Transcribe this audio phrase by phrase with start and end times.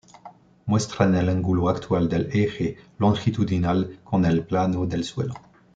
[0.65, 5.35] Muestran el ángulo actual del eje longitudinal con el plano del suelo.